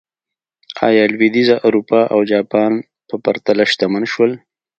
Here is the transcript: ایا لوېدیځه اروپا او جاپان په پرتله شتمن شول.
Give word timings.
ایا 0.87 1.03
لوېدیځه 1.13 1.55
اروپا 1.67 2.01
او 2.13 2.19
جاپان 2.31 2.71
په 3.07 3.15
پرتله 3.23 3.63
شتمن 3.71 4.03
شول. 4.11 4.31